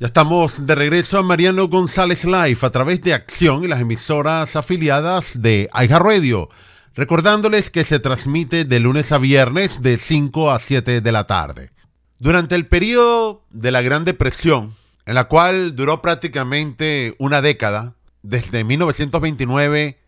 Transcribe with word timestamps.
Ya 0.00 0.06
estamos 0.06 0.64
de 0.64 0.76
regreso 0.76 1.18
a 1.18 1.24
Mariano 1.24 1.66
González 1.66 2.24
Live 2.24 2.58
a 2.62 2.70
través 2.70 3.02
de 3.02 3.14
Acción 3.14 3.64
y 3.64 3.66
las 3.66 3.80
emisoras 3.80 4.54
afiliadas 4.54 5.42
de 5.42 5.68
Aiga 5.72 5.98
Radio. 5.98 6.48
Recordándoles 6.94 7.70
que 7.70 7.84
se 7.84 7.98
transmite 7.98 8.64
de 8.64 8.78
lunes 8.78 9.10
a 9.10 9.18
viernes 9.18 9.82
de 9.82 9.98
5 9.98 10.52
a 10.52 10.60
7 10.60 11.00
de 11.00 11.12
la 11.12 11.26
tarde. 11.26 11.72
Durante 12.20 12.54
el 12.54 12.68
periodo 12.68 13.44
de 13.50 13.72
la 13.72 13.82
Gran 13.82 14.04
Depresión, 14.04 14.76
en 15.04 15.16
la 15.16 15.24
cual 15.24 15.74
duró 15.74 16.00
prácticamente 16.00 17.16
una 17.18 17.42
década, 17.42 17.96
desde 18.22 18.62
1929 18.62 19.98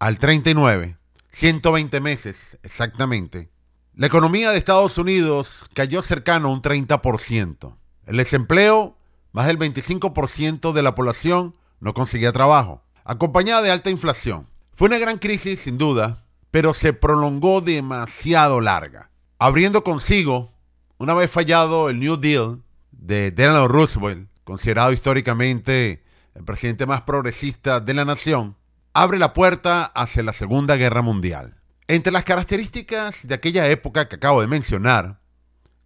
al 0.00 0.18
39, 0.18 0.98
120 1.32 2.00
meses 2.02 2.58
exactamente, 2.62 3.48
la 3.94 4.06
economía 4.06 4.50
de 4.50 4.58
Estados 4.58 4.98
Unidos 4.98 5.64
cayó 5.72 6.02
cercano 6.02 6.48
a 6.48 6.52
un 6.52 6.60
30%. 6.60 7.74
El 8.04 8.18
desempleo 8.18 8.99
más 9.32 9.46
del 9.46 9.58
25% 9.58 10.72
de 10.72 10.82
la 10.82 10.94
población 10.94 11.54
no 11.80 11.94
conseguía 11.94 12.32
trabajo, 12.32 12.82
acompañada 13.04 13.62
de 13.62 13.70
alta 13.70 13.90
inflación. 13.90 14.48
Fue 14.74 14.88
una 14.88 14.98
gran 14.98 15.18
crisis, 15.18 15.60
sin 15.60 15.78
duda, 15.78 16.24
pero 16.50 16.74
se 16.74 16.92
prolongó 16.92 17.60
demasiado 17.60 18.60
larga, 18.60 19.10
abriendo 19.38 19.84
consigo, 19.84 20.52
una 20.98 21.14
vez 21.14 21.30
fallado 21.30 21.88
el 21.88 22.00
New 22.00 22.16
Deal 22.16 22.62
de 22.90 23.30
Delano 23.30 23.68
Roosevelt, 23.68 24.28
considerado 24.44 24.92
históricamente 24.92 26.02
el 26.34 26.44
presidente 26.44 26.86
más 26.86 27.02
progresista 27.02 27.80
de 27.80 27.94
la 27.94 28.04
nación, 28.04 28.56
abre 28.92 29.18
la 29.18 29.32
puerta 29.32 29.84
hacia 29.84 30.22
la 30.22 30.32
Segunda 30.32 30.76
Guerra 30.76 31.02
Mundial. 31.02 31.56
Entre 31.88 32.12
las 32.12 32.24
características 32.24 33.26
de 33.26 33.34
aquella 33.34 33.66
época 33.68 34.08
que 34.08 34.16
acabo 34.16 34.40
de 34.40 34.48
mencionar, 34.48 35.20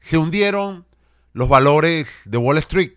se 0.00 0.18
hundieron 0.18 0.86
los 1.32 1.48
valores 1.48 2.22
de 2.26 2.38
Wall 2.38 2.58
Street, 2.58 2.92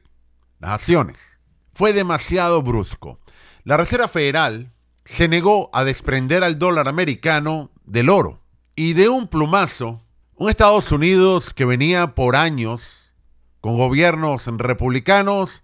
las 0.59 0.71
acciones. 0.71 1.39
Fue 1.73 1.93
demasiado 1.93 2.61
brusco. 2.61 3.19
La 3.63 3.77
Reserva 3.77 4.07
Federal 4.07 4.73
se 5.05 5.27
negó 5.27 5.69
a 5.73 5.83
desprender 5.83 6.43
al 6.43 6.59
dólar 6.59 6.87
americano 6.87 7.71
del 7.85 8.09
oro. 8.09 8.41
Y 8.75 8.93
de 8.93 9.09
un 9.09 9.27
plumazo, 9.27 10.01
un 10.35 10.49
Estados 10.49 10.91
Unidos 10.91 11.53
que 11.53 11.65
venía 11.65 12.13
por 12.13 12.35
años 12.35 13.13
con 13.61 13.77
gobiernos 13.77 14.45
republicanos 14.45 15.63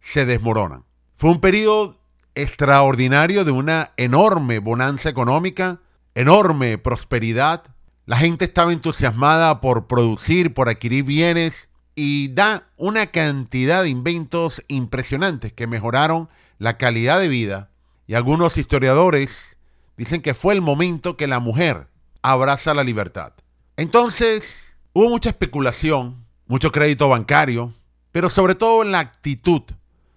se 0.00 0.26
desmorona. 0.26 0.82
Fue 1.16 1.30
un 1.30 1.40
periodo 1.40 1.98
extraordinario 2.34 3.44
de 3.44 3.52
una 3.52 3.92
enorme 3.96 4.58
bonanza 4.58 5.08
económica, 5.08 5.80
enorme 6.14 6.78
prosperidad. 6.78 7.64
La 8.04 8.16
gente 8.16 8.44
estaba 8.44 8.72
entusiasmada 8.72 9.60
por 9.60 9.86
producir, 9.86 10.52
por 10.54 10.68
adquirir 10.68 11.04
bienes 11.04 11.70
y 11.94 12.28
da 12.28 12.68
una 12.76 13.06
cantidad 13.06 13.82
de 13.82 13.88
inventos 13.88 14.62
impresionantes 14.68 15.52
que 15.52 15.66
mejoraron 15.66 16.28
la 16.58 16.78
calidad 16.78 17.20
de 17.20 17.28
vida. 17.28 17.70
Y 18.06 18.14
algunos 18.14 18.56
historiadores 18.56 19.58
dicen 19.96 20.22
que 20.22 20.34
fue 20.34 20.54
el 20.54 20.60
momento 20.60 21.16
que 21.16 21.26
la 21.26 21.38
mujer 21.38 21.88
abraza 22.22 22.74
la 22.74 22.84
libertad. 22.84 23.32
Entonces, 23.76 24.76
hubo 24.92 25.08
mucha 25.08 25.30
especulación, 25.30 26.24
mucho 26.46 26.72
crédito 26.72 27.08
bancario, 27.08 27.72
pero 28.12 28.30
sobre 28.30 28.54
todo 28.54 28.82
en 28.82 28.92
la 28.92 29.00
actitud 29.00 29.62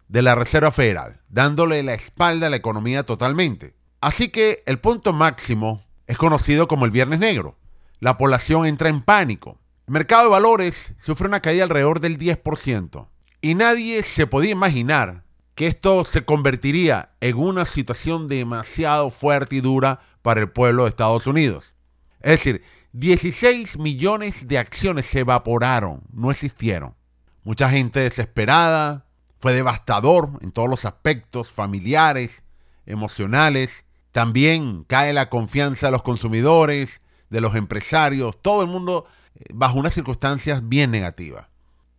de 0.07 0.21
la 0.21 0.35
Reserva 0.35 0.71
Federal, 0.71 1.21
dándole 1.29 1.81
la 1.83 1.93
espalda 1.93 2.47
a 2.47 2.49
la 2.49 2.57
economía 2.57 3.03
totalmente. 3.03 3.73
Así 4.01 4.29
que 4.29 4.63
el 4.65 4.79
punto 4.79 5.13
máximo 5.13 5.83
es 6.07 6.17
conocido 6.17 6.67
como 6.67 6.85
el 6.85 6.91
Viernes 6.91 7.19
Negro. 7.19 7.57
La 7.99 8.17
población 8.17 8.65
entra 8.65 8.89
en 8.89 9.01
pánico. 9.01 9.57
El 9.87 9.93
mercado 9.93 10.23
de 10.23 10.29
valores 10.29 10.95
sufre 10.97 11.27
una 11.27 11.41
caída 11.41 11.63
alrededor 11.63 11.99
del 11.99 12.17
10%. 12.17 13.07
Y 13.41 13.53
nadie 13.53 14.01
se 14.01 14.25
podía 14.25 14.51
imaginar 14.51 15.23
que 15.53 15.67
esto 15.67 16.05
se 16.05 16.25
convertiría 16.25 17.11
en 17.21 17.37
una 17.37 17.65
situación 17.65 18.27
demasiado 18.27 19.11
fuerte 19.11 19.57
y 19.57 19.61
dura 19.61 19.99
para 20.23 20.41
el 20.41 20.49
pueblo 20.49 20.83
de 20.83 20.89
Estados 20.89 21.27
Unidos. 21.27 21.75
Es 22.21 22.31
decir, 22.31 22.63
16 22.93 23.77
millones 23.77 24.47
de 24.47 24.57
acciones 24.57 25.05
se 25.05 25.19
evaporaron, 25.19 26.01
no 26.11 26.31
existieron. 26.31 26.95
Mucha 27.43 27.69
gente 27.69 27.99
desesperada, 27.99 29.05
fue 29.39 29.53
devastador 29.53 30.31
en 30.41 30.51
todos 30.51 30.67
los 30.67 30.85
aspectos 30.85 31.51
familiares, 31.51 32.43
emocionales. 32.87 33.85
También 34.11 34.83
cae 34.85 35.13
la 35.13 35.29
confianza 35.29 35.87
de 35.87 35.91
los 35.91 36.01
consumidores, 36.01 37.01
de 37.29 37.41
los 37.41 37.53
empresarios, 37.55 38.41
todo 38.41 38.63
el 38.63 38.67
mundo 38.67 39.05
bajo 39.53 39.77
unas 39.77 39.93
circunstancias 39.93 40.67
bien 40.67 40.91
negativas. 40.91 41.47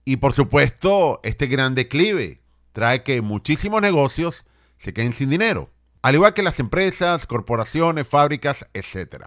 Y 0.04 0.16
por 0.16 0.34
supuesto, 0.34 1.20
este 1.22 1.46
gran 1.46 1.74
declive 1.74 2.40
trae 2.72 3.02
que 3.02 3.22
muchísimos 3.22 3.82
negocios 3.82 4.44
se 4.78 4.92
queden 4.92 5.12
sin 5.12 5.30
dinero, 5.30 5.70
al 6.02 6.14
igual 6.14 6.34
que 6.34 6.42
las 6.42 6.60
empresas, 6.60 7.26
corporaciones, 7.26 8.06
fábricas, 8.06 8.66
etc. 8.74 9.26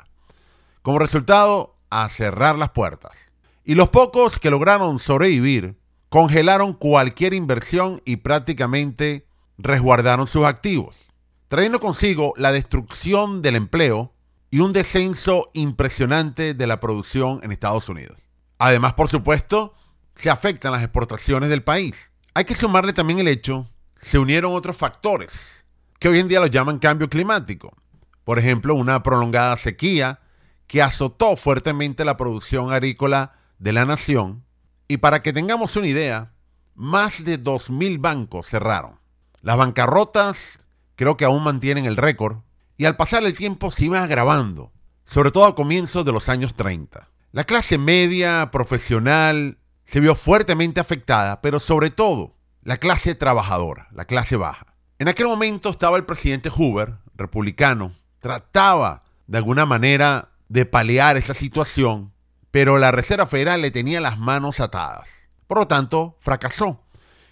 Como 0.82 1.00
resultado, 1.00 1.76
a 1.90 2.08
cerrar 2.10 2.58
las 2.58 2.70
puertas. 2.70 3.32
Y 3.64 3.76
los 3.76 3.90
pocos 3.90 4.40
que 4.40 4.52
lograron 4.52 5.00
sobrevivir 5.00 5.78
congelaron 6.10 6.74
cualquier 6.74 7.34
inversión 7.34 8.02
y 8.06 8.18
prácticamente 8.18 9.28
resguardaron 9.58 10.28
sus 10.28 10.46
activos, 10.46 11.08
trayendo 11.48 11.80
consigo 11.80 12.34
la 12.38 12.52
destrucción 12.52 13.42
del 13.42 13.56
empleo 13.56 14.14
y 14.52 14.60
un 14.60 14.74
descenso 14.74 15.50
impresionante 15.54 16.54
de 16.54 16.68
la 16.68 16.80
producción 16.80 17.40
en 17.44 17.52
Estados 17.52 17.90
Unidos. 17.90 18.18
Además, 18.58 18.94
por 18.94 19.10
supuesto, 19.10 19.76
se 20.16 20.30
afectan 20.30 20.72
las 20.72 20.84
exportaciones 20.84 21.50
del 21.50 21.64
país. 21.64 22.12
Hay 22.34 22.46
que 22.46 22.56
sumarle 22.56 22.94
también 22.94 23.20
el 23.20 23.28
hecho, 23.28 23.70
se 23.96 24.20
unieron 24.20 24.54
otros 24.54 24.78
factores, 24.78 25.66
que 26.00 26.10
hoy 26.10 26.20
en 26.20 26.28
día 26.28 26.40
los 26.40 26.52
llaman 26.52 26.80
cambio 26.80 27.10
climático. 27.10 27.76
Por 28.24 28.40
ejemplo, 28.40 28.76
una 28.76 29.04
prolongada 29.04 29.58
sequía 29.58 30.20
que 30.68 30.82
azotó 30.82 31.36
fuertemente 31.36 32.06
la 32.06 32.18
producción 32.18 32.72
agrícola 32.72 33.34
de 33.58 33.74
la 33.74 33.86
nación. 33.86 34.46
Y 34.88 34.98
para 34.98 35.24
que 35.24 35.34
tengamos 35.34 35.76
una 35.76 35.88
idea, 35.88 36.34
más 36.76 37.24
de 37.24 37.44
2.000 37.44 38.00
bancos 38.00 38.48
cerraron. 38.48 39.00
Las 39.42 39.58
bancarrotas 39.58 40.60
creo 40.96 41.18
que 41.18 41.26
aún 41.26 41.44
mantienen 41.44 41.86
el 41.86 41.98
récord 41.98 42.38
y 42.80 42.86
al 42.86 42.96
pasar 42.96 43.26
el 43.26 43.34
tiempo 43.34 43.72
se 43.72 43.86
iba 43.86 44.02
agravando, 44.02 44.72
sobre 45.06 45.32
todo 45.32 45.44
a 45.44 45.54
comienzos 45.54 46.06
de 46.06 46.14
los 46.14 46.30
años 46.30 46.54
30. 46.56 47.10
La 47.34 47.44
clase 47.44 47.78
media, 47.78 48.52
profesional, 48.54 49.58
se 49.86 50.00
vio 50.00 50.16
fuertemente 50.16 50.80
afectada, 50.80 51.42
pero 51.42 51.60
sobre 51.60 51.90
todo 51.90 52.38
la 52.64 52.78
clase 52.78 53.16
trabajadora, 53.16 53.90
la 53.92 54.06
clase 54.06 54.38
baja. 54.38 54.78
En 54.98 55.10
aquel 55.10 55.28
momento 55.28 55.70
estaba 55.70 55.98
el 55.98 56.06
presidente 56.06 56.50
Hoover, 56.50 56.96
republicano, 57.16 57.92
trataba 58.20 59.02
de 59.28 59.38
alguna 59.38 59.66
manera 59.66 60.30
de 60.48 60.66
paliar 60.66 61.18
esa 61.18 61.34
situación, 61.34 62.14
pero 62.50 62.78
la 62.78 62.94
Reserva 62.94 63.28
Federal 63.28 63.62
le 63.62 63.72
tenía 63.72 64.00
las 64.00 64.18
manos 64.18 64.62
atadas. 64.62 65.28
Por 65.48 65.58
lo 65.58 65.68
tanto, 65.68 66.16
fracasó. 66.22 66.82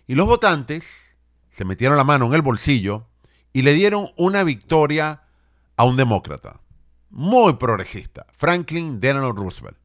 Y 0.08 0.16
los 0.16 0.28
votantes 0.28 1.16
se 1.52 1.64
metieron 1.64 1.96
la 1.96 2.04
mano 2.04 2.26
en 2.26 2.34
el 2.34 2.42
bolsillo 2.42 3.08
y 3.54 3.62
le 3.62 3.76
dieron 3.76 4.10
una 4.18 4.44
victoria 4.44 5.22
a 5.78 5.86
un 5.86 5.96
demócrata 5.96 6.60
muy 7.10 7.54
progresista, 7.54 8.26
Franklin 8.34 9.00
Delano 9.00 9.32
Roosevelt, 9.32 9.78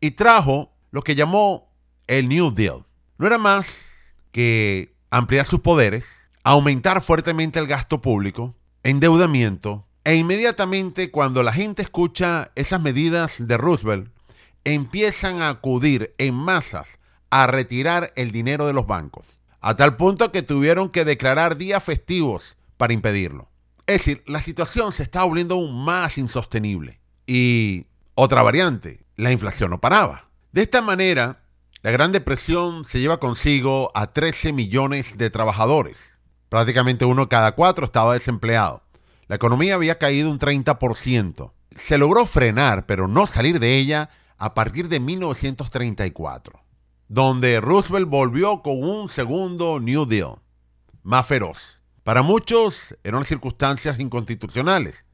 y 0.00 0.12
trajo 0.12 0.72
lo 0.90 1.02
que 1.02 1.14
llamó 1.14 1.70
el 2.06 2.28
New 2.28 2.52
Deal. 2.52 2.86
No 3.18 3.26
era 3.26 3.38
más 3.38 4.14
que 4.32 4.94
ampliar 5.10 5.44
sus 5.44 5.60
poderes, 5.60 6.30
aumentar 6.42 7.02
fuertemente 7.02 7.58
el 7.58 7.66
gasto 7.66 8.00
público, 8.00 8.54
endeudamiento, 8.82 9.86
e 10.04 10.16
inmediatamente 10.16 11.10
cuando 11.10 11.42
la 11.42 11.52
gente 11.52 11.82
escucha 11.82 12.50
esas 12.54 12.80
medidas 12.80 13.46
de 13.46 13.58
Roosevelt, 13.58 14.10
empiezan 14.64 15.42
a 15.42 15.50
acudir 15.50 16.14
en 16.16 16.34
masas 16.34 16.98
a 17.28 17.46
retirar 17.46 18.12
el 18.16 18.32
dinero 18.32 18.66
de 18.66 18.72
los 18.72 18.86
bancos, 18.86 19.38
a 19.60 19.76
tal 19.76 19.96
punto 19.96 20.32
que 20.32 20.42
tuvieron 20.42 20.88
que 20.88 21.04
declarar 21.04 21.56
días 21.56 21.84
festivos 21.84 22.56
para 22.76 22.94
impedirlo. 22.94 23.49
Es 23.90 23.96
decir, 23.96 24.22
la 24.28 24.40
situación 24.40 24.92
se 24.92 25.02
está 25.02 25.24
volviendo 25.24 25.56
aún 25.56 25.84
más 25.84 26.16
insostenible. 26.16 27.00
Y 27.26 27.86
otra 28.14 28.40
variante, 28.40 29.04
la 29.16 29.32
inflación 29.32 29.70
no 29.70 29.80
paraba. 29.80 30.26
De 30.52 30.62
esta 30.62 30.80
manera, 30.80 31.42
la 31.82 31.90
Gran 31.90 32.12
Depresión 32.12 32.84
se 32.84 33.00
lleva 33.00 33.18
consigo 33.18 33.90
a 33.96 34.12
13 34.12 34.52
millones 34.52 35.18
de 35.18 35.28
trabajadores. 35.28 36.20
Prácticamente 36.48 37.04
uno 37.04 37.28
cada 37.28 37.56
cuatro 37.56 37.84
estaba 37.84 38.12
desempleado. 38.12 38.84
La 39.26 39.34
economía 39.34 39.74
había 39.74 39.98
caído 39.98 40.30
un 40.30 40.38
30%. 40.38 41.50
Se 41.74 41.98
logró 41.98 42.26
frenar, 42.26 42.86
pero 42.86 43.08
no 43.08 43.26
salir 43.26 43.58
de 43.58 43.76
ella 43.76 44.10
a 44.38 44.54
partir 44.54 44.88
de 44.88 45.00
1934, 45.00 46.62
donde 47.08 47.60
Roosevelt 47.60 48.08
volvió 48.08 48.62
con 48.62 48.84
un 48.84 49.08
segundo 49.08 49.80
New 49.80 50.06
Deal, 50.06 50.36
más 51.02 51.26
feroz 51.26 51.79
para 52.10 52.22
muchos 52.22 52.96
eran 53.04 53.24
circunstancias 53.24 54.00
inconstitucionales 54.00 55.04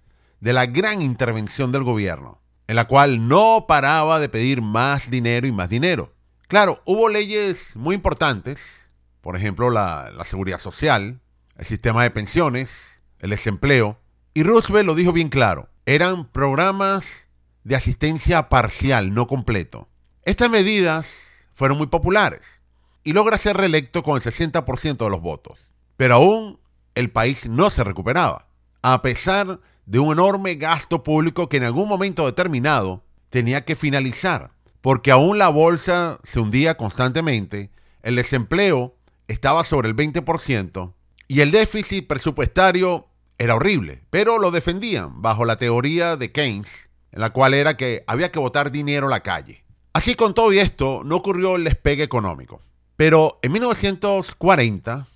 de 0.40 0.54
la 0.54 0.64
gran 0.64 1.02
intervención 1.02 1.70
del 1.70 1.82
gobierno, 1.82 2.40
en 2.68 2.76
la 2.76 2.86
cual 2.86 3.28
no 3.28 3.66
paraba 3.68 4.18
de 4.18 4.30
pedir 4.30 4.62
más 4.62 5.10
dinero 5.10 5.46
y 5.46 5.52
más 5.52 5.68
dinero. 5.68 6.14
Claro, 6.48 6.80
hubo 6.86 7.10
leyes 7.10 7.76
muy 7.76 7.96
importantes, 7.96 8.88
por 9.20 9.36
ejemplo 9.36 9.68
la, 9.68 10.10
la 10.16 10.24
seguridad 10.24 10.58
social, 10.58 11.20
el 11.58 11.66
sistema 11.66 12.02
de 12.02 12.10
pensiones, 12.12 13.02
el 13.18 13.28
desempleo. 13.28 13.98
Y 14.32 14.42
Roosevelt 14.42 14.86
lo 14.86 14.94
dijo 14.94 15.12
bien 15.12 15.28
claro, 15.28 15.68
eran 15.84 16.26
programas 16.26 17.28
de 17.62 17.76
asistencia 17.76 18.48
parcial, 18.48 19.12
no 19.12 19.26
completo. 19.26 19.86
Estas 20.22 20.48
medidas 20.48 21.46
fueron 21.52 21.76
muy 21.76 21.88
populares 21.88 22.62
y 23.04 23.12
logra 23.12 23.36
ser 23.36 23.58
reelecto 23.58 24.02
con 24.02 24.16
el 24.16 24.22
60% 24.22 24.96
de 24.96 25.10
los 25.10 25.20
votos. 25.20 25.58
Pero 25.98 26.14
aún 26.14 26.58
el 26.96 27.10
país 27.10 27.48
no 27.48 27.70
se 27.70 27.84
recuperaba, 27.84 28.48
a 28.82 29.02
pesar 29.02 29.60
de 29.84 29.98
un 30.00 30.12
enorme 30.12 30.56
gasto 30.56 31.04
público 31.04 31.48
que 31.48 31.58
en 31.58 31.62
algún 31.62 31.88
momento 31.88 32.26
determinado 32.26 33.04
tenía 33.30 33.64
que 33.64 33.76
finalizar, 33.76 34.50
porque 34.80 35.12
aún 35.12 35.38
la 35.38 35.48
bolsa 35.48 36.18
se 36.24 36.40
hundía 36.40 36.76
constantemente, 36.76 37.70
el 38.02 38.16
desempleo 38.16 38.96
estaba 39.28 39.62
sobre 39.62 39.88
el 39.88 39.94
20% 39.94 40.94
y 41.28 41.40
el 41.40 41.50
déficit 41.50 42.06
presupuestario 42.06 43.06
era 43.38 43.54
horrible, 43.54 44.02
pero 44.10 44.38
lo 44.38 44.50
defendían 44.50 45.20
bajo 45.20 45.44
la 45.44 45.56
teoría 45.56 46.16
de 46.16 46.32
Keynes, 46.32 46.88
en 47.12 47.20
la 47.20 47.30
cual 47.30 47.52
era 47.54 47.76
que 47.76 48.04
había 48.06 48.32
que 48.32 48.38
botar 48.38 48.72
dinero 48.72 49.08
a 49.08 49.10
la 49.10 49.20
calle. 49.20 49.64
Así 49.92 50.14
con 50.14 50.34
todo 50.34 50.52
esto 50.52 51.02
no 51.04 51.16
ocurrió 51.16 51.56
el 51.56 51.64
despegue 51.64 52.02
económico. 52.02 52.62
Pero 52.96 53.38
en 53.42 53.52
1940, 53.52 55.06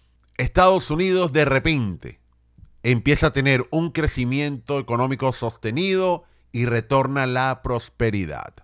Estados 0.40 0.90
Unidos 0.90 1.32
de 1.32 1.44
repente 1.44 2.18
empieza 2.82 3.26
a 3.26 3.32
tener 3.32 3.66
un 3.70 3.90
crecimiento 3.90 4.78
económico 4.78 5.34
sostenido 5.34 6.24
y 6.50 6.64
retorna 6.64 7.26
la 7.26 7.60
prosperidad. 7.62 8.54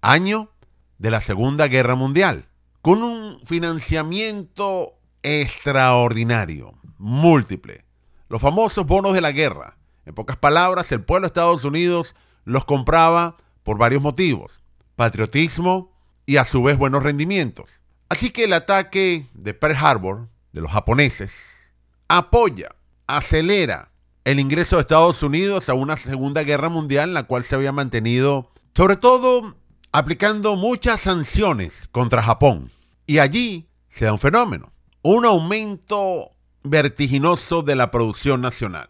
Año 0.00 0.50
de 0.96 1.10
la 1.10 1.20
Segunda 1.20 1.68
Guerra 1.68 1.94
Mundial, 1.94 2.48
con 2.80 3.02
un 3.02 3.38
financiamiento 3.44 4.94
extraordinario, 5.22 6.72
múltiple. 6.96 7.84
Los 8.30 8.40
famosos 8.40 8.86
bonos 8.86 9.12
de 9.12 9.20
la 9.20 9.32
guerra. 9.32 9.76
En 10.06 10.14
pocas 10.14 10.38
palabras, 10.38 10.90
el 10.90 11.02
pueblo 11.02 11.26
de 11.26 11.28
Estados 11.28 11.64
Unidos 11.64 12.16
los 12.46 12.64
compraba 12.64 13.36
por 13.62 13.76
varios 13.76 14.00
motivos. 14.00 14.62
Patriotismo 14.96 15.92
y 16.24 16.38
a 16.38 16.46
su 16.46 16.62
vez 16.62 16.78
buenos 16.78 17.02
rendimientos. 17.02 17.82
Así 18.08 18.30
que 18.30 18.44
el 18.44 18.54
ataque 18.54 19.26
de 19.34 19.52
Pearl 19.52 19.76
Harbor, 19.76 20.28
de 20.52 20.60
los 20.60 20.70
japoneses, 20.70 21.72
apoya, 22.08 22.74
acelera 23.06 23.90
el 24.24 24.40
ingreso 24.40 24.76
de 24.76 24.82
Estados 24.82 25.22
Unidos 25.22 25.68
a 25.68 25.74
una 25.74 25.96
Segunda 25.96 26.42
Guerra 26.42 26.68
Mundial 26.68 27.14
la 27.14 27.24
cual 27.24 27.44
se 27.44 27.54
había 27.54 27.72
mantenido, 27.72 28.50
sobre 28.74 28.96
todo, 28.96 29.56
aplicando 29.92 30.56
muchas 30.56 31.00
sanciones 31.00 31.88
contra 31.90 32.22
Japón. 32.22 32.70
Y 33.06 33.18
allí 33.18 33.68
se 33.88 34.04
da 34.04 34.12
un 34.12 34.18
fenómeno, 34.18 34.72
un 35.02 35.24
aumento 35.24 36.32
vertiginoso 36.62 37.62
de 37.62 37.76
la 37.76 37.90
producción 37.90 38.40
nacional. 38.40 38.88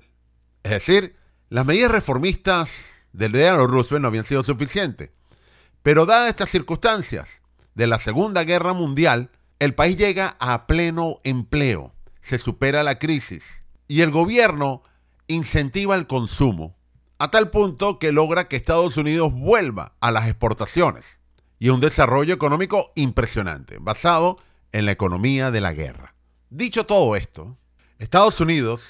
Es 0.63 0.73
decir, 0.73 1.17
las 1.49 1.65
medidas 1.65 1.93
reformistas 1.93 3.07
del 3.13 3.33
los 3.33 3.71
Roosevelt 3.71 4.03
no 4.03 4.09
habían 4.09 4.25
sido 4.25 4.45
suficientes. 4.45 5.11
Pero 5.83 6.05
dadas 6.05 6.29
estas 6.29 6.51
circunstancias, 6.51 7.41
de 7.75 7.87
la 7.87 7.99
Segunda 7.99 8.45
Guerra 8.45 8.75
Mundial, 8.75 9.31
el 9.61 9.75
país 9.75 9.99
llega 9.99 10.37
a 10.41 10.67
pleno 10.67 11.19
empleo, 11.23 11.93
se 12.23 12.39
supera 12.39 12.83
la 12.83 12.99
crisis 12.99 13.65
y 13.87 14.01
el 14.01 14.11
gobierno 14.11 14.83
incentiva 15.29 15.95
el 15.95 16.07
consumo 16.07 16.79
a 17.19 17.31
tal 17.31 17.51
punto 17.51 17.99
que 17.99 18.11
logra 18.11 18.49
que 18.49 18.57
Estados 18.57 18.97
Unidos 18.97 19.35
vuelva 19.35 19.93
a 20.01 20.11
las 20.13 20.27
exportaciones 20.27 21.21
y 21.59 21.69
un 21.69 21.81
desarrollo 21.81 22.33
económico 22.33 22.91
impresionante, 22.95 23.77
basado 23.79 24.39
en 24.73 24.87
la 24.87 24.93
economía 24.93 25.51
de 25.51 25.61
la 25.61 25.75
guerra. 25.75 26.15
Dicho 26.49 26.87
todo 26.87 27.15
esto, 27.15 27.59
Estados 27.99 28.41
Unidos 28.41 28.83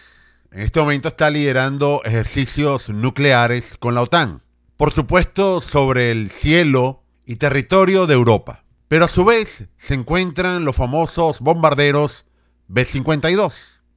en 0.52 0.62
este 0.62 0.78
momento 0.78 1.08
está 1.08 1.30
liderando 1.30 2.00
ejercicios 2.04 2.88
nucleares 2.88 3.76
con 3.76 3.96
la 3.96 4.02
OTAN, 4.02 4.44
por 4.76 4.92
supuesto 4.92 5.60
sobre 5.60 6.12
el 6.12 6.30
cielo 6.30 7.02
y 7.26 7.36
territorio 7.36 8.06
de 8.06 8.14
Europa. 8.14 8.62
Pero 8.90 9.04
a 9.04 9.08
su 9.08 9.24
vez 9.24 9.68
se 9.76 9.94
encuentran 9.94 10.64
los 10.64 10.74
famosos 10.74 11.38
bombarderos 11.38 12.24
B-52, 12.66 13.52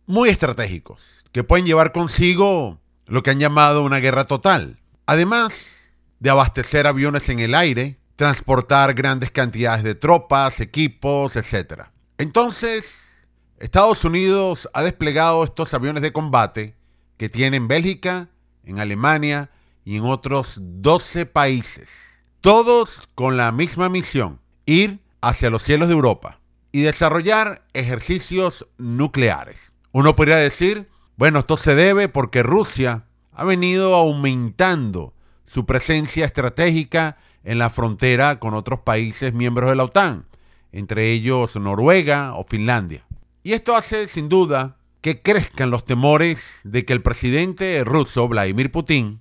muy 0.06 0.30
estratégicos, 0.30 1.25
que 1.31 1.44
pueden 1.44 1.66
llevar 1.66 1.92
consigo 1.92 2.80
lo 3.07 3.24
que 3.24 3.31
han 3.31 3.40
llamado 3.40 3.84
una 3.84 3.98
guerra 3.98 4.28
total. 4.28 4.80
Además 5.07 5.95
de 6.19 6.30
abastecer 6.30 6.86
aviones 6.86 7.28
en 7.30 7.40
el 7.40 7.56
aire, 7.56 7.98
transportar 8.18 8.94
grandes 8.94 9.31
cantidades 9.31 9.84
de 9.84 9.95
tropas, 9.95 10.60
equipos, 10.60 11.38
etc. 11.38 11.86
Entonces, 12.19 13.25
Estados 13.57 14.06
Unidos 14.06 14.69
ha 14.75 14.84
desplegado 14.84 15.44
estos 15.44 15.74
aviones 15.74 16.04
de 16.04 16.13
combate 16.13 16.75
que 17.18 17.30
tiene 17.30 17.57
en 17.57 17.68
Bélgica, 17.68 18.30
en 18.63 18.80
Alemania 18.80 19.50
y 19.86 19.98
en 19.98 20.04
otros 20.04 20.60
12 20.62 21.25
países, 21.25 21.90
todos 22.42 23.10
con 23.16 23.38
la 23.38 23.51
misma 23.51 23.90
misión, 23.90 24.43
ir 24.65 25.00
hacia 25.21 25.50
los 25.50 25.63
cielos 25.63 25.88
de 25.88 25.94
Europa 25.94 26.39
y 26.71 26.81
desarrollar 26.81 27.63
ejercicios 27.74 28.68
nucleares. 28.77 29.71
Uno 29.92 30.15
podría 30.15 30.38
decir, 30.38 30.89
bueno, 31.18 31.39
esto 31.39 31.57
se 31.57 31.75
debe 31.75 32.10
porque 32.10 32.44
Rusia 32.44 33.06
ha 33.31 33.44
venido 33.44 33.95
aumentando 33.95 35.13
su 35.45 35.65
presencia 35.65 36.25
estratégica 36.25 37.18
en 37.44 37.60
la 37.60 37.69
frontera 37.69 38.39
con 38.39 38.54
otros 38.54 38.80
países 38.80 39.33
miembros 39.33 39.69
de 39.69 39.75
la 39.75 39.83
OTAN, 39.83 40.25
entre 40.71 41.12
ellos 41.12 41.56
Noruega 41.56 42.33
o 42.33 42.44
Finlandia. 42.44 43.06
Y 43.44 43.54
esto 43.54 43.75
hace 43.75 44.07
sin 44.07 44.30
duda 44.30 44.77
que 45.01 45.21
crezcan 45.21 45.69
los 45.69 45.86
temores 45.86 46.62
de 46.63 46.86
que 46.86 46.94
el 46.94 47.01
presidente 47.01 47.83
ruso, 47.83 48.27
Vladimir 48.27 48.71
Putin, 48.71 49.19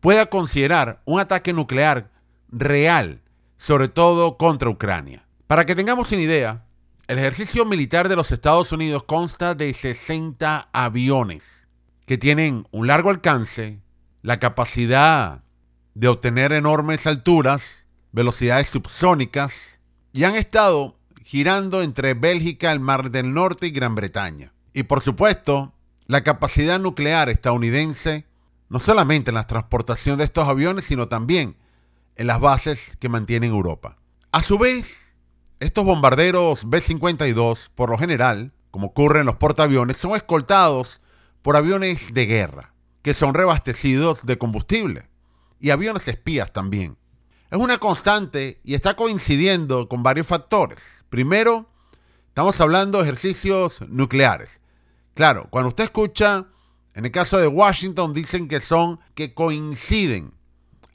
pueda 0.00 0.26
considerar 0.26 1.00
un 1.04 1.20
ataque 1.20 1.52
nuclear 1.52 2.10
real 2.48 3.22
sobre 3.60 3.88
todo 3.88 4.38
contra 4.38 4.70
Ucrania. 4.70 5.26
Para 5.46 5.66
que 5.66 5.74
tengamos 5.74 6.10
una 6.12 6.22
idea, 6.22 6.64
el 7.08 7.18
ejercicio 7.18 7.66
militar 7.66 8.08
de 8.08 8.16
los 8.16 8.32
Estados 8.32 8.72
Unidos 8.72 9.02
consta 9.02 9.54
de 9.54 9.74
60 9.74 10.70
aviones 10.72 11.68
que 12.06 12.16
tienen 12.16 12.66
un 12.70 12.86
largo 12.86 13.10
alcance, 13.10 13.82
la 14.22 14.40
capacidad 14.40 15.42
de 15.94 16.08
obtener 16.08 16.52
enormes 16.52 17.06
alturas, 17.06 17.86
velocidades 18.12 18.70
subsónicas, 18.70 19.80
y 20.12 20.24
han 20.24 20.36
estado 20.36 20.96
girando 21.22 21.82
entre 21.82 22.14
Bélgica, 22.14 22.72
el 22.72 22.80
Mar 22.80 23.10
del 23.10 23.34
Norte 23.34 23.66
y 23.66 23.72
Gran 23.72 23.94
Bretaña. 23.94 24.54
Y 24.72 24.84
por 24.84 25.02
supuesto, 25.02 25.74
la 26.06 26.22
capacidad 26.24 26.80
nuclear 26.80 27.28
estadounidense, 27.28 28.24
no 28.70 28.80
solamente 28.80 29.30
en 29.30 29.34
la 29.34 29.46
transportación 29.46 30.16
de 30.16 30.24
estos 30.24 30.48
aviones, 30.48 30.86
sino 30.86 31.08
también 31.08 31.56
en 32.20 32.26
las 32.26 32.38
bases 32.38 32.98
que 33.00 33.08
mantienen 33.08 33.50
Europa. 33.50 33.96
A 34.30 34.42
su 34.42 34.58
vez, 34.58 35.16
estos 35.58 35.86
bombarderos 35.86 36.68
B-52, 36.68 37.70
por 37.74 37.88
lo 37.88 37.96
general, 37.96 38.52
como 38.70 38.88
ocurre 38.88 39.20
en 39.20 39.26
los 39.26 39.36
portaaviones, 39.36 39.96
son 39.96 40.14
escoltados 40.14 41.00
por 41.40 41.56
aviones 41.56 42.12
de 42.12 42.26
guerra, 42.26 42.74
que 43.00 43.14
son 43.14 43.32
reabastecidos 43.32 44.26
de 44.26 44.36
combustible, 44.36 45.08
y 45.60 45.70
aviones 45.70 46.08
espías 46.08 46.52
también. 46.52 46.98
Es 47.50 47.58
una 47.58 47.78
constante 47.78 48.60
y 48.64 48.74
está 48.74 48.96
coincidiendo 48.96 49.88
con 49.88 50.02
varios 50.02 50.26
factores. 50.26 51.06
Primero, 51.08 51.70
estamos 52.28 52.60
hablando 52.60 52.98
de 52.98 53.04
ejercicios 53.04 53.80
nucleares. 53.88 54.60
Claro, 55.14 55.46
cuando 55.48 55.70
usted 55.70 55.84
escucha, 55.84 56.48
en 56.92 57.06
el 57.06 57.12
caso 57.12 57.38
de 57.38 57.46
Washington, 57.46 58.12
dicen 58.12 58.46
que 58.46 58.60
son 58.60 59.00
que 59.14 59.32
coinciden 59.32 60.34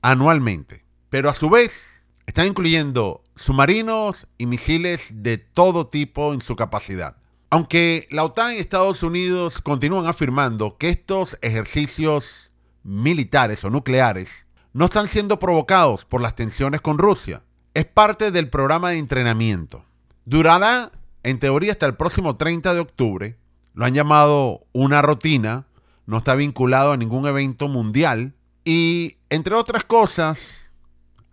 anualmente 0.03 0.84
pero 1.09 1.29
a 1.29 1.33
su 1.33 1.49
vez 1.49 2.03
están 2.25 2.47
incluyendo 2.47 3.23
submarinos 3.35 4.27
y 4.37 4.45
misiles 4.45 5.11
de 5.23 5.37
todo 5.37 5.87
tipo 5.87 6.33
en 6.33 6.41
su 6.41 6.55
capacidad. 6.55 7.17
Aunque 7.49 8.07
la 8.09 8.23
OTAN 8.23 8.55
y 8.55 8.57
Estados 8.57 9.03
Unidos 9.03 9.59
continúan 9.61 10.07
afirmando 10.07 10.77
que 10.77 10.89
estos 10.89 11.37
ejercicios 11.41 12.51
militares 12.83 13.63
o 13.63 13.69
nucleares 13.69 14.47
no 14.73 14.85
están 14.85 15.07
siendo 15.07 15.39
provocados 15.39 16.05
por 16.05 16.21
las 16.21 16.35
tensiones 16.35 16.81
con 16.81 16.97
Rusia, 16.97 17.43
es 17.73 17.85
parte 17.85 18.31
del 18.31 18.49
programa 18.49 18.91
de 18.91 18.97
entrenamiento. 18.97 19.85
Durará, 20.25 20.91
en 21.23 21.39
teoría, 21.39 21.73
hasta 21.73 21.85
el 21.85 21.95
próximo 21.95 22.35
30 22.35 22.73
de 22.73 22.79
octubre. 22.79 23.37
Lo 23.73 23.85
han 23.85 23.93
llamado 23.93 24.65
una 24.73 25.01
rutina, 25.01 25.67
no 26.05 26.17
está 26.17 26.35
vinculado 26.35 26.93
a 26.93 26.97
ningún 26.97 27.27
evento 27.27 27.67
mundial 27.67 28.33
y, 28.63 29.17
entre 29.29 29.55
otras 29.55 29.83
cosas, 29.83 30.64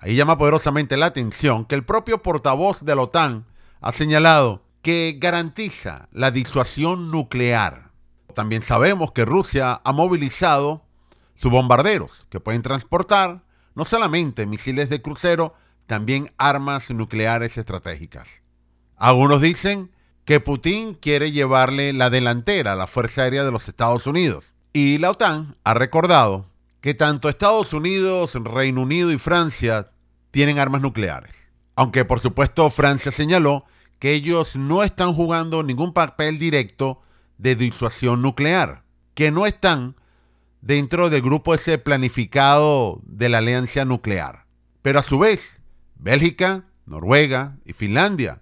Ahí 0.02 0.16
llama 0.16 0.36
poderosamente 0.36 0.96
la 0.96 1.06
atención 1.06 1.64
que 1.64 1.76
el 1.76 1.84
propio 1.84 2.22
portavoz 2.22 2.80
de 2.84 2.96
la 2.96 3.02
OTAN 3.02 3.46
ha 3.80 3.92
señalado 3.92 4.64
que 4.82 5.16
garantiza 5.20 6.08
la 6.10 6.32
disuasión 6.32 7.12
nuclear. 7.12 7.92
También 8.34 8.64
sabemos 8.64 9.12
que 9.12 9.24
Rusia 9.24 9.80
ha 9.84 9.92
movilizado 9.92 10.82
sus 11.36 11.52
bombarderos, 11.52 12.26
que 12.30 12.40
pueden 12.40 12.62
transportar 12.62 13.44
no 13.76 13.84
solamente 13.84 14.44
misiles 14.44 14.90
de 14.90 15.00
crucero, 15.00 15.54
también 15.86 16.32
armas 16.36 16.90
nucleares 16.90 17.56
estratégicas. 17.56 18.42
Algunos 18.96 19.40
dicen 19.40 19.92
que 20.24 20.40
Putin 20.40 20.94
quiere 20.94 21.30
llevarle 21.30 21.92
la 21.92 22.10
delantera 22.10 22.72
a 22.72 22.76
la 22.76 22.88
Fuerza 22.88 23.22
Aérea 23.22 23.44
de 23.44 23.52
los 23.52 23.68
Estados 23.68 24.08
Unidos. 24.08 24.46
Y 24.72 24.98
la 24.98 25.12
OTAN 25.12 25.56
ha 25.62 25.74
recordado 25.74 26.46
que 26.80 26.94
tanto 26.94 27.28
Estados 27.28 27.72
Unidos, 27.72 28.34
Reino 28.34 28.82
Unido 28.82 29.12
y 29.12 29.18
Francia 29.18 29.91
tienen 30.32 30.58
armas 30.58 30.80
nucleares. 30.80 31.34
Aunque 31.76 32.04
por 32.04 32.20
supuesto 32.20 32.68
Francia 32.70 33.12
señaló 33.12 33.64
que 34.00 34.12
ellos 34.12 34.56
no 34.56 34.82
están 34.82 35.14
jugando 35.14 35.62
ningún 35.62 35.92
papel 35.92 36.40
directo 36.40 37.00
de 37.38 37.54
disuasión 37.54 38.20
nuclear, 38.20 38.82
que 39.14 39.30
no 39.30 39.46
están 39.46 39.94
dentro 40.60 41.08
del 41.08 41.22
grupo 41.22 41.54
ese 41.54 41.78
planificado 41.78 43.00
de 43.04 43.28
la 43.28 43.38
alianza 43.38 43.84
nuclear. 43.84 44.46
Pero 44.82 44.98
a 44.98 45.04
su 45.04 45.18
vez, 45.18 45.60
Bélgica, 45.94 46.64
Noruega 46.84 47.58
y 47.64 47.74
Finlandia 47.74 48.40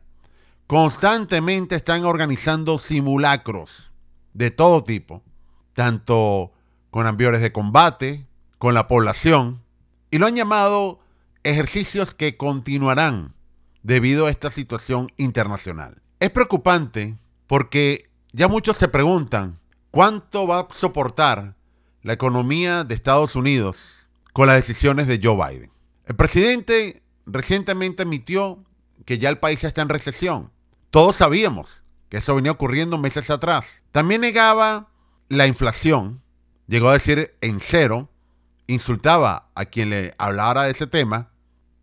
constantemente 0.67 1.75
están 1.75 2.05
organizando 2.05 2.79
simulacros 2.79 3.93
de 4.33 4.51
todo 4.51 4.85
tipo, 4.85 5.23
tanto 5.75 6.53
con 6.91 7.07
aviones 7.07 7.41
de 7.41 7.53
combate, 7.53 8.27
con 8.59 8.75
la 8.75 8.87
población, 8.87 9.63
y 10.11 10.19
lo 10.19 10.27
han 10.27 10.37
llamado 10.37 11.01
ejercicios 11.43 12.15
que 12.15 12.37
continuarán 12.37 13.35
debido 13.83 14.27
a 14.27 14.31
esta 14.31 14.51
situación 14.51 15.13
internacional. 15.17 16.03
Es 16.19 16.31
preocupante 16.31 17.17
porque 17.47 18.11
ya 18.33 18.49
muchos 18.49 18.77
se 18.77 18.89
preguntan 18.89 19.59
cuánto 19.91 20.47
va 20.47 20.61
a 20.61 20.69
soportar 20.73 21.57
la 22.03 22.13
economía 22.13 22.85
de 22.85 22.95
Estados 22.95 23.37
Unidos 23.37 24.09
con 24.33 24.47
las 24.47 24.57
decisiones 24.57 25.07
de 25.07 25.21
Joe 25.23 25.37
Biden. 25.37 25.71
El 26.07 26.17
presidente 26.17 27.03
recientemente 27.27 28.03
admitió 28.03 28.65
que 29.05 29.19
ya 29.19 29.29
el 29.29 29.39
país 29.39 29.65
está 29.65 29.83
en 29.83 29.89
recesión. 29.89 30.51
Todos 30.91 31.17
sabíamos 31.17 31.83
que 32.09 32.19
eso 32.19 32.35
venía 32.35 32.53
ocurriendo 32.53 32.99
meses 32.99 33.31
atrás. 33.31 33.85
También 33.93 34.21
negaba 34.21 34.89
la 35.29 35.47
inflación, 35.47 36.23
llegó 36.67 36.89
a 36.89 36.95
decir 36.95 37.35
en 37.41 37.61
cero, 37.61 38.11
insultaba 38.67 39.49
a 39.55 39.65
quien 39.65 39.91
le 39.91 40.15
hablara 40.19 40.65
de 40.65 40.73
ese 40.73 40.87
tema, 40.87 41.30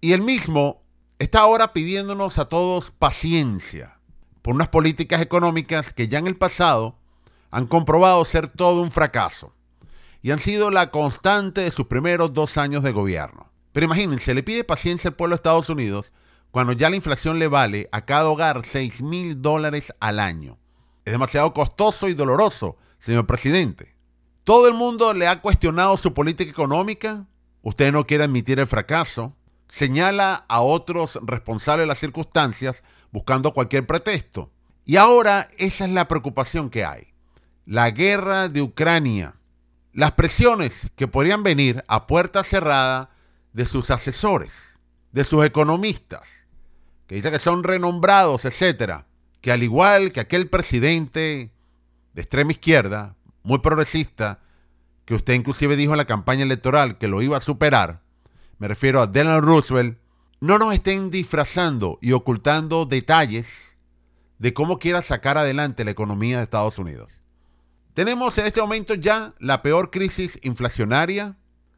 y 0.07 0.13
él 0.13 0.21
mismo 0.21 0.85
está 1.19 1.41
ahora 1.41 1.73
pidiéndonos 1.73 2.39
a 2.39 2.47
todos 2.47 2.91
paciencia 2.91 3.99
por 4.41 4.55
unas 4.55 4.69
políticas 4.69 5.21
económicas 5.21 5.91
que 5.91 6.07
ya 6.07 6.17
en 6.17 6.27
el 6.27 6.37
pasado 6.37 6.97
han 7.51 7.67
comprobado 7.67 8.23
ser 8.23 8.47
todo 8.47 8.81
un 8.81 8.89
fracaso 8.89 9.53
y 10.21 10.31
han 10.31 10.39
sido 10.39 10.71
la 10.71 10.91
constante 10.91 11.59
de 11.59 11.71
sus 11.71 11.87
primeros 11.87 12.33
dos 12.33 12.57
años 12.57 12.83
de 12.83 12.93
gobierno. 12.93 13.51
Pero 13.73 13.87
imagínense, 13.87 14.33
le 14.33 14.43
pide 14.43 14.63
paciencia 14.63 15.09
al 15.09 15.17
pueblo 15.17 15.35
de 15.35 15.39
Estados 15.39 15.67
Unidos 15.67 16.13
cuando 16.51 16.71
ya 16.71 16.89
la 16.89 16.95
inflación 16.95 17.37
le 17.37 17.49
vale 17.49 17.89
a 17.91 18.05
cada 18.05 18.29
hogar 18.29 18.61
6 18.63 19.01
mil 19.01 19.41
dólares 19.41 19.93
al 19.99 20.21
año. 20.21 20.57
Es 21.03 21.11
demasiado 21.11 21.53
costoso 21.53 22.07
y 22.07 22.13
doloroso, 22.13 22.77
señor 22.97 23.27
presidente. 23.27 23.93
Todo 24.45 24.69
el 24.69 24.73
mundo 24.73 25.13
le 25.13 25.27
ha 25.27 25.41
cuestionado 25.41 25.97
su 25.97 26.13
política 26.13 26.49
económica. 26.49 27.25
Usted 27.61 27.91
no 27.91 28.07
quiere 28.07 28.23
admitir 28.23 28.57
el 28.61 28.67
fracaso. 28.67 29.33
Señala 29.69 30.45
a 30.47 30.62
otros 30.62 31.19
responsables 31.24 31.83
de 31.83 31.88
las 31.88 32.00
circunstancias 32.00 32.83
buscando 33.12 33.53
cualquier 33.53 33.86
pretexto. 33.86 34.51
Y 34.86 34.95
ahora 34.97 35.47
esa 35.57 35.86
es 35.86 35.91
la 35.91 36.07
preocupación 36.07 36.69
que 36.69 36.86
hay. 36.86 37.13
La 37.65 37.91
guerra 37.91 38.47
de 38.47 38.62
Ucrania. 38.62 39.36
Las 39.93 40.12
presiones 40.12 40.89
que 40.95 41.07
podrían 41.07 41.43
venir 41.43 41.83
a 41.88 42.07
puerta 42.07 42.43
cerrada 42.43 43.09
de 43.53 43.65
sus 43.65 43.89
asesores, 43.91 44.79
de 45.12 45.25
sus 45.25 45.43
economistas, 45.43 46.45
que 47.07 47.15
dicen 47.15 47.33
que 47.33 47.39
son 47.39 47.63
renombrados, 47.63 48.45
etcétera, 48.45 49.07
que 49.41 49.51
al 49.51 49.63
igual 49.63 50.12
que 50.12 50.19
aquel 50.19 50.50
presidente 50.50 51.51
de 52.13 52.21
extrema 52.21 52.51
izquierda, 52.51 53.15
muy 53.43 53.59
progresista, 53.59 54.39
que 55.05 55.15
usted 55.15 55.33
inclusive 55.33 55.75
dijo 55.75 55.93
en 55.93 55.97
la 55.97 56.05
campaña 56.05 56.43
electoral 56.43 56.97
que 56.97 57.07
lo 57.07 57.21
iba 57.21 57.38
a 57.38 57.41
superar, 57.41 58.01
me 58.59 58.67
refiero 58.67 59.01
a 59.01 59.07
Delano 59.07 59.41
Roosevelt, 59.41 59.97
no 60.39 60.57
nos 60.57 60.73
estén 60.73 61.09
disfrazando 61.09 61.97
y 62.01 62.11
ocultando 62.11 62.85
detalles 62.85 63.77
de 64.39 64.53
cómo 64.53 64.77
quiera 64.77 65.01
sacar 65.01 65.37
adelante 65.37 65.83
la 65.83 65.91
economía 65.91 66.37
de 66.37 66.43
Estados 66.43 66.77
Unidos. 66.77 67.21
Tenemos 67.93 68.37
en 68.37 68.45
este 68.45 68.61
momento 68.61 68.93
ya 68.93 69.33
la 69.39 69.63
peor 69.63 69.89
crisis 69.89 70.39
inflacionaria 70.43 71.35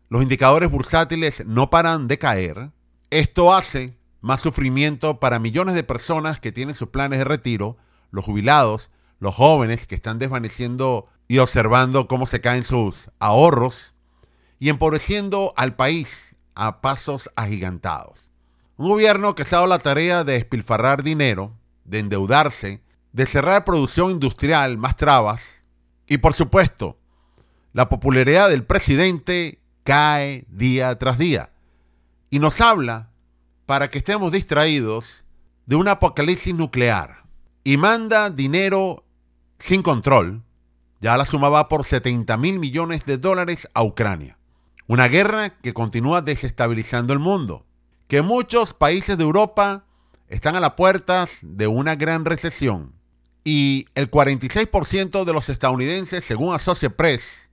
los 0.09 0.24
indicadores 0.24 0.71
bursátiles 0.71 1.45
no 1.45 1.69
paran 1.69 2.07
de 2.07 2.17
caer. 2.17 2.71
Esto 3.12 3.53
hace 3.53 3.95
más 4.21 4.41
sufrimiento 4.41 5.19
para 5.19 5.38
millones 5.38 5.75
de 5.75 5.83
personas 5.83 6.39
que 6.39 6.51
tienen 6.51 6.74
sus 6.74 6.89
planes 6.89 7.19
de 7.19 7.25
retiro, 7.25 7.77
los 8.09 8.25
jubilados, 8.25 8.89
los 9.19 9.36
jóvenes 9.36 9.86
que 9.86 9.93
están 9.93 10.17
desvaneciendo 10.17 11.07
y 11.27 11.38
observando 11.38 12.07
cómo 12.07 12.25
se 12.25 12.41
caen 12.41 12.63
sus 12.63 13.12
ahorros 13.19 13.93
y 14.57 14.69
empobreciendo 14.69 15.53
al 15.55 15.75
país 15.75 16.28
a 16.60 16.82
pasos 16.82 17.32
agigantados. 17.38 18.28
Un 18.75 18.89
gobierno 18.89 19.34
que 19.34 19.46
se 19.46 19.56
ha 19.56 19.60
dado 19.60 19.68
la 19.70 19.80
tarea 19.80 20.25
de 20.25 20.34
despilfarrar 20.34 21.04
dinero, 21.04 21.54
de 21.86 22.00
endeudarse, 22.00 22.82
de 23.13 23.25
cerrar 23.25 23.63
producción 23.63 24.12
industrial, 24.12 24.78
más 24.78 24.98
trabas, 24.98 25.63
y 26.06 26.18
por 26.18 26.34
supuesto, 26.34 26.98
la 27.72 27.88
popularidad 27.88 28.50
del 28.50 28.66
presidente 28.66 29.62
cae 29.84 30.46
día 30.50 30.98
tras 31.00 31.18
día. 31.18 31.51
Y 32.30 32.39
nos 32.39 32.60
habla 32.60 33.10
para 33.66 33.89
que 33.89 34.00
estemos 34.00 34.32
distraídos 34.32 35.24
de 35.66 35.78
un 35.78 35.88
apocalipsis 35.88 36.54
nuclear. 36.54 37.24
Y 37.63 37.78
manda 37.78 38.30
dinero 38.30 39.06
sin 39.60 39.82
control, 39.82 40.44
ya 41.00 41.16
la 41.16 41.25
sumaba 41.25 41.70
por 41.70 41.86
70 41.86 42.36
mil 42.38 42.60
millones 42.60 43.06
de 43.06 43.18
dólares 43.18 43.70
a 43.74 43.84
Ucrania. 43.84 44.38
Una 44.89 45.08
guerra 45.08 45.51
que 45.62 45.72
continúa 45.72 46.24
desestabilizando 46.24 47.13
el 47.13 47.19
mundo, 47.19 47.63
que 48.08 48.24
muchos 48.24 48.74
países 48.74 49.19
de 49.19 49.24
Europa 49.24 49.86
están 50.29 50.55
a 50.55 50.60
las 50.60 50.72
puertas 50.72 51.41
de 51.43 51.67
una 51.67 51.96
gran 51.96 52.25
recesión. 52.25 52.96
Y 53.43 53.86
el 53.93 54.10
46% 54.10 55.25
de 55.25 55.34
los 55.34 55.48
estadounidenses, 55.48 56.25
según 56.25 56.55
Associated 56.55 56.96
Press, 56.96 57.51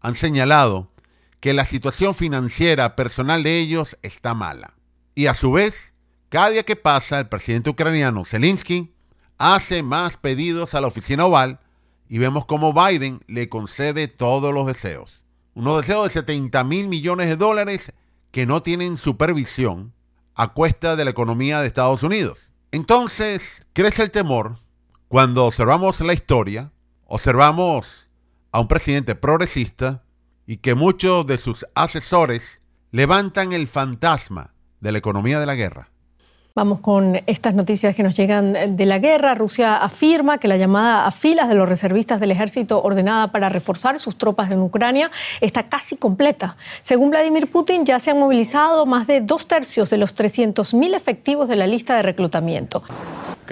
han 0.00 0.16
señalado 0.16 0.90
que 1.38 1.54
la 1.54 1.66
situación 1.66 2.16
financiera 2.16 2.96
personal 2.96 3.44
de 3.44 3.60
ellos 3.60 3.96
está 4.02 4.34
mala. 4.34 4.74
Y 5.14 5.26
a 5.26 5.34
su 5.34 5.52
vez, 5.52 5.94
cada 6.30 6.50
día 6.50 6.64
que 6.64 6.74
pasa, 6.74 7.20
el 7.20 7.28
presidente 7.28 7.70
ucraniano 7.70 8.24
Zelensky 8.24 8.92
hace 9.38 9.84
más 9.84 10.16
pedidos 10.16 10.74
a 10.74 10.80
la 10.80 10.88
oficina 10.88 11.26
oval 11.26 11.60
y 12.08 12.18
vemos 12.18 12.44
cómo 12.44 12.72
Biden 12.72 13.20
le 13.28 13.48
concede 13.48 14.08
todos 14.08 14.52
los 14.52 14.66
deseos. 14.66 15.21
Unos 15.54 15.82
deseos 15.82 16.04
de 16.04 16.20
70 16.20 16.64
mil 16.64 16.88
millones 16.88 17.28
de 17.28 17.36
dólares 17.36 17.92
que 18.30 18.46
no 18.46 18.62
tienen 18.62 18.96
supervisión 18.96 19.92
a 20.34 20.54
cuesta 20.54 20.96
de 20.96 21.04
la 21.04 21.10
economía 21.10 21.60
de 21.60 21.66
Estados 21.66 22.02
Unidos. 22.02 22.50
Entonces, 22.70 23.66
crece 23.74 24.02
el 24.02 24.10
temor 24.10 24.58
cuando 25.08 25.44
observamos 25.44 26.00
la 26.00 26.14
historia, 26.14 26.72
observamos 27.04 28.08
a 28.50 28.60
un 28.60 28.68
presidente 28.68 29.14
progresista 29.14 30.02
y 30.46 30.56
que 30.56 30.74
muchos 30.74 31.26
de 31.26 31.36
sus 31.36 31.66
asesores 31.74 32.62
levantan 32.90 33.52
el 33.52 33.68
fantasma 33.68 34.54
de 34.80 34.92
la 34.92 34.98
economía 34.98 35.38
de 35.38 35.44
la 35.44 35.54
guerra. 35.54 35.91
Vamos 36.54 36.80
con 36.80 37.18
estas 37.26 37.54
noticias 37.54 37.94
que 37.94 38.02
nos 38.02 38.14
llegan 38.14 38.76
de 38.76 38.86
la 38.86 38.98
guerra. 38.98 39.34
Rusia 39.34 39.76
afirma 39.78 40.36
que 40.36 40.48
la 40.48 40.58
llamada 40.58 41.06
a 41.06 41.10
filas 41.10 41.48
de 41.48 41.54
los 41.54 41.66
reservistas 41.66 42.20
del 42.20 42.30
ejército 42.30 42.82
ordenada 42.82 43.32
para 43.32 43.48
reforzar 43.48 43.98
sus 43.98 44.16
tropas 44.16 44.50
en 44.52 44.60
Ucrania 44.60 45.10
está 45.40 45.70
casi 45.70 45.96
completa. 45.96 46.56
Según 46.82 47.10
Vladimir 47.10 47.46
Putin, 47.50 47.86
ya 47.86 47.98
se 47.98 48.10
han 48.10 48.18
movilizado 48.18 48.84
más 48.84 49.06
de 49.06 49.22
dos 49.22 49.48
tercios 49.48 49.88
de 49.88 49.96
los 49.96 50.14
300.000 50.14 50.94
efectivos 50.94 51.48
de 51.48 51.56
la 51.56 51.66
lista 51.66 51.96
de 51.96 52.02
reclutamiento. 52.02 52.82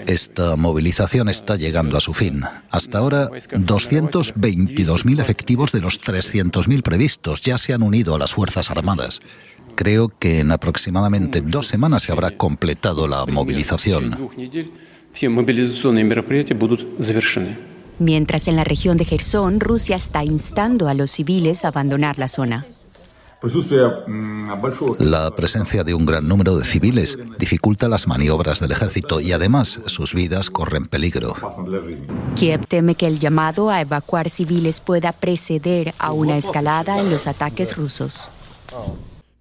Esta 0.06 0.56
movilización 0.56 1.28
está 1.28 1.56
llegando 1.56 1.96
a 1.96 2.00
su 2.00 2.14
fin. 2.14 2.44
Hasta 2.70 2.98
ahora, 2.98 3.28
222.000 3.30 5.20
efectivos 5.20 5.72
de 5.72 5.80
los 5.80 6.00
300.000 6.00 6.82
previstos 6.82 7.40
ya 7.42 7.58
se 7.58 7.72
han 7.72 7.82
unido 7.82 8.14
a 8.14 8.18
las 8.18 8.32
Fuerzas 8.32 8.70
Armadas. 8.70 9.20
Creo 9.74 10.12
que 10.18 10.40
en 10.40 10.52
aproximadamente 10.52 11.40
dos 11.40 11.66
semanas 11.66 12.02
se 12.02 12.12
habrá 12.12 12.30
completado 12.30 13.06
la 13.06 13.26
movilización. 13.26 14.30
Mientras 17.98 18.48
en 18.48 18.56
la 18.56 18.64
región 18.64 18.96
de 18.96 19.04
Gerson, 19.04 19.60
Rusia 19.60 19.96
está 19.96 20.24
instando 20.24 20.88
a 20.88 20.94
los 20.94 21.10
civiles 21.10 21.64
a 21.64 21.68
abandonar 21.68 22.18
la 22.18 22.28
zona. 22.28 22.66
La 24.98 25.30
presencia 25.34 25.82
de 25.82 25.94
un 25.94 26.04
gran 26.04 26.28
número 26.28 26.58
de 26.58 26.64
civiles 26.64 27.18
dificulta 27.38 27.88
las 27.88 28.06
maniobras 28.06 28.60
del 28.60 28.72
ejército 28.72 29.20
y 29.20 29.32
además 29.32 29.80
sus 29.86 30.14
vidas 30.14 30.50
corren 30.50 30.86
peligro. 30.86 31.34
Kiev 32.36 32.66
teme 32.66 32.94
que 32.96 33.06
el 33.06 33.18
llamado 33.18 33.70
a 33.70 33.80
evacuar 33.80 34.28
civiles 34.28 34.80
pueda 34.80 35.12
preceder 35.12 35.94
a 35.98 36.12
una 36.12 36.36
escalada 36.36 37.00
en 37.00 37.10
los 37.10 37.26
ataques 37.26 37.76
rusos. 37.76 38.28